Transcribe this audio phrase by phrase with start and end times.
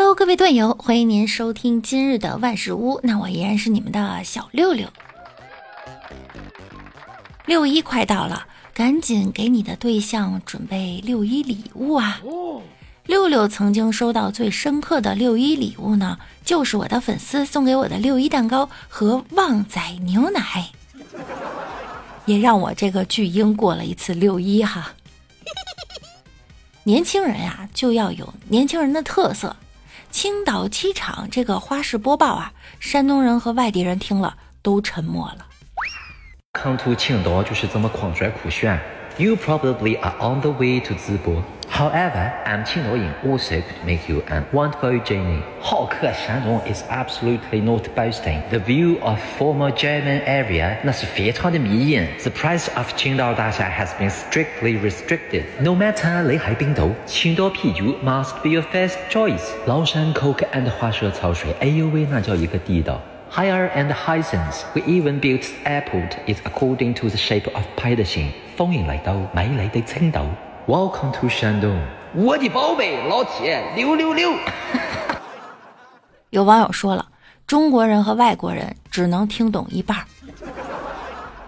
[0.00, 3.00] Hello，各位段友，欢迎您收听今日的万事屋。
[3.02, 4.86] 那我依然是你们的小六六。
[7.46, 12.20] 六一快到了，赶紧给你的对象准备六一礼物啊！
[13.06, 20.70] 六六曾经收到最深刻的六一礼物呢，就是我的粉丝送给我的六一蛋糕和旺仔牛奶，
[22.24, 24.92] 也让我这个巨婴过了一次六一哈。
[26.84, 29.56] 年轻人呀，就要有年轻人的特色。
[30.10, 35.46] 青岛机场这个花式播报啊，山东人和外地人听了都沉默了。
[36.52, 38.80] 康图青岛就是这么狂拽酷炫。
[39.18, 41.42] You probably are on the way to 淄博。
[41.77, 45.41] However, I'm 青岛人 also could make you an wonderful journey.
[45.59, 48.41] 好客山东 is absolutely not boasting.
[48.49, 52.07] The view of former German area 那是非常的迷人。
[52.21, 55.45] The price of 青岛大厦 has been strictly restricted.
[55.59, 59.41] No matter 雷海冰豆，青岛啤酒 must be your first choice.
[59.65, 63.01] 崂山 Coke and 花蛇草水，哎呦喂，那叫一个地道。
[63.31, 68.31] Higher and Hisense, we even built airport is according to the shape of 派的形。
[68.55, 70.23] 欢迎来到美丽的青岛。
[70.68, 71.82] Welcome to 山东，
[72.14, 74.34] 我的宝贝老铁六六六。
[76.28, 77.08] 有网友说了，
[77.46, 80.04] 中国人和外国人只能听懂一半。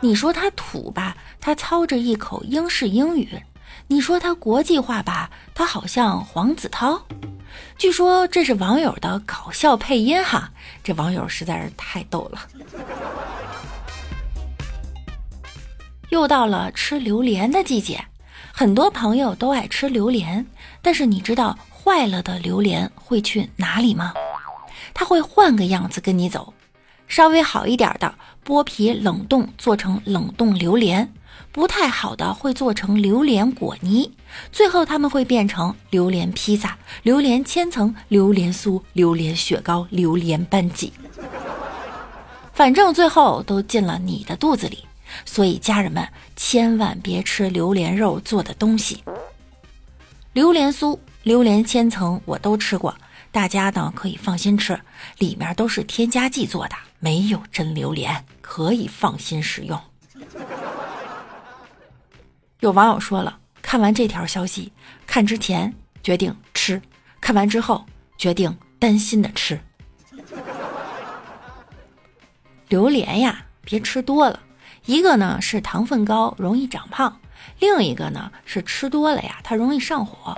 [0.00, 3.38] 你说他土吧，他操着一口英式英语；
[3.86, 7.00] 你说他国际化吧，他好像黄子韬。
[7.78, 10.50] 据说这是网友的搞笑配音哈，
[10.82, 12.40] 这网友实在是太逗了。
[16.08, 18.04] 又到了吃榴莲的季节，
[18.52, 20.46] 很多朋友都爱吃榴莲，
[20.82, 24.12] 但是你知道坏了的榴莲会去哪里吗？
[24.92, 26.54] 它会换个样子跟你走，
[27.08, 28.14] 稍微好一点的
[28.44, 31.12] 剥皮冷冻做成冷冻榴莲。
[31.50, 34.10] 不太好的会做成榴莲果泥，
[34.50, 40.92] 最后他们会变成榴莲披萨、榴莲千层、榴莲酥、榴莲雪糕、榴莲班戟，
[42.52, 44.84] 反正最后都进了你的肚子里。
[45.24, 46.06] 所以家人们
[46.36, 49.02] 千万别吃榴莲肉做的东西。
[50.32, 52.94] 榴莲酥、榴莲千层我都吃过，
[53.30, 54.78] 大家呢可以放心吃，
[55.18, 59.80] 里面都是添加剂做的，没有真榴莲，可以放心食用。
[62.60, 64.72] 有网友说了，看完这条消息，
[65.06, 65.72] 看之前
[66.02, 66.80] 决定吃，
[67.20, 67.84] 看完之后
[68.16, 69.60] 决定担心的吃。
[72.68, 74.40] 榴莲呀，别吃多了，
[74.86, 77.10] 一个呢是糖分高，容易长胖；
[77.58, 80.36] 另一个呢是吃多了呀，它容易上火。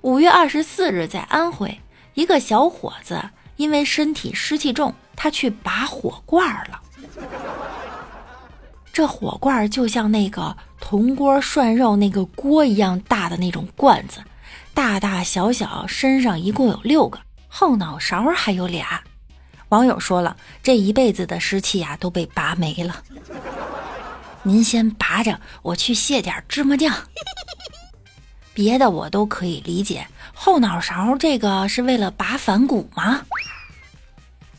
[0.00, 1.80] 五月二十四日，在安徽，
[2.14, 3.22] 一个小伙子
[3.56, 6.80] 因为身体湿气重，他去拔火罐了。
[8.92, 14.20] 这火罐就像那个铜锅涮肉那个锅一样大的那种罐子，
[14.74, 19.00] 大大小小，身上一共有六个，后脑勺还有俩。
[19.70, 23.02] 网友说了，这一辈子的湿气呀都被拔没了。
[24.42, 26.94] 您先拔着，我去卸点芝麻酱。
[28.54, 33.20] 别的我都可以理解，后脑勺这个是为了拔反骨吗？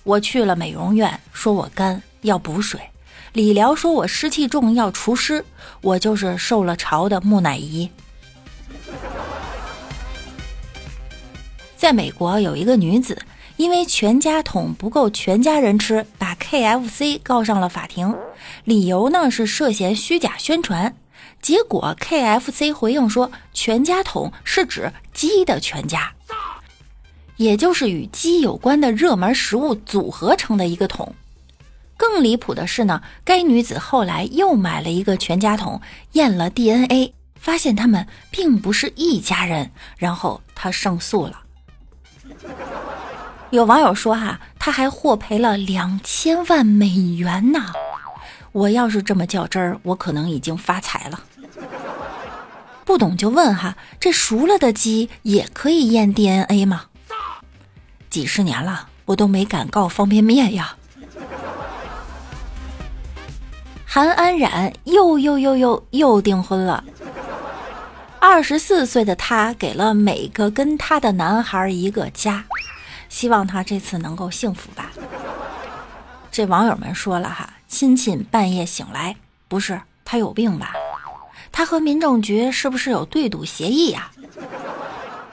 [0.04, 2.80] 我去了美容院，说我干要补水。
[3.34, 5.46] 理疗说：“我湿气重，要除湿。
[5.82, 7.90] 我就是受了潮的木乃伊。”
[11.78, 13.22] 在美国，有一个女子
[13.60, 18.16] 因为全家桶不够全家人吃，把 KFC 告上了法庭，
[18.64, 20.96] 理由呢是涉嫌虚假宣传。
[21.42, 26.14] 结果 KFC 回应说：“全家桶是指鸡的全家，
[27.36, 31.14] 也就是与鸡有关的热门食物组合成的一个桶。”
[31.98, 35.82] 更离谱的是呢，该女子后来又买了一个全家桶，
[36.14, 41.42] 验了 DNA，发现他们并不是一家人，然后她胜诉了。
[43.52, 47.66] 有网友说哈，他还获赔了两千万美元呢。
[48.52, 51.20] 我要是这么较真儿，我可能已经发财了。
[52.86, 56.86] 不懂就问哈，这熟了的鸡也可以验 DNA 吗？
[58.10, 60.76] 几十年了，我都没敢告方便面呀。
[63.86, 66.84] 韩安冉又又又又又订婚了。
[68.20, 72.44] 二十四岁的他给了每个跟他的男孩一个家，
[73.20, 74.92] 希望他这次能够幸福吧。
[76.32, 79.18] 这网友们说了哈，亲戚半夜醒来，
[79.50, 80.72] 不是他有病吧？
[81.52, 84.10] 他和民政局是不是有对赌协议呀？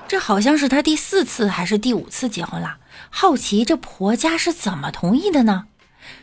[0.08, 2.78] 这好像是他第四次还是第五次结婚了？
[3.08, 5.66] 好奇这婆家是怎么同意的呢？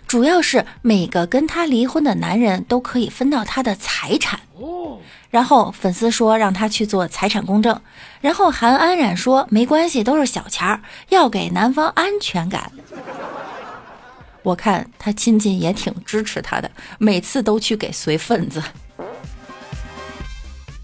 [0.06, 4.42] 主要是每个跟他离婚的男人都可以分到他的财产，
[5.30, 7.80] 然后粉丝说让他去做财产公证，
[8.22, 12.72] 然后韩安冉说没关系，都是小钱儿，要给男方安全感。
[14.44, 18.62] 我看他亲戚也挺支持他的，每次都去给随份子。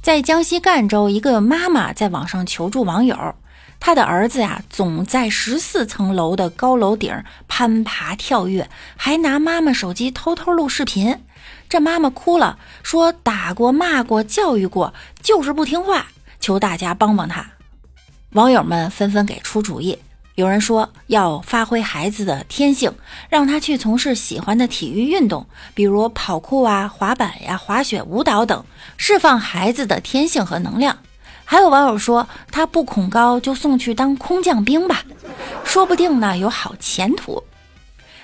[0.02, 3.36] 在江西赣州，一个妈妈在网上求助网友，
[3.80, 11.24] 他的儿子呀总在十四层楼的高楼顶攀爬跳跃，还拿妈妈手机偷偷录视频。
[11.70, 16.08] 这妈妈哭了，说打过、骂过、教育过，就是不听话，
[16.40, 17.46] 求大家帮帮他。
[18.34, 19.98] 网友们纷纷给出主意，
[20.36, 22.94] 有人说要发挥孩子的天性，
[23.30, 28.64] 让他去从事喜欢的体育运动，比如跑酷啊、滑板呀、滑雪、舞蹈等，
[28.98, 30.98] 释放孩子的天性和能量。
[31.52, 35.02] 还有网友说他不恐高，就送去当空降兵吧，
[35.64, 37.44] 说不定呢有好前途。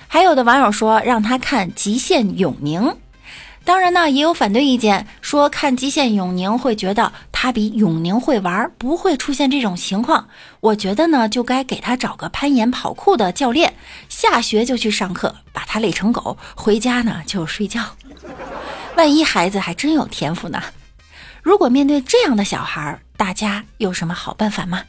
[0.06, 2.80] 还有的网友说让他看《极限永宁》。
[3.64, 10.28] 当然呢，也有反对意见，说看极限永宁会觉得他比永宁会玩，不会出现这种情况。
[10.60, 13.74] 我觉得呢，就该给他找个攀岩跑酷的教练，
[14.08, 17.82] 下学就去上课，把他累成狗，回家呢就睡觉。
[18.96, 20.62] 万一孩子还真有天赋呢？
[21.42, 24.84] 如果面对这样的小孩，大家有什么好办法吗？